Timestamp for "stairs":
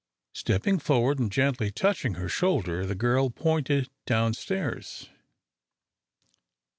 4.33-5.11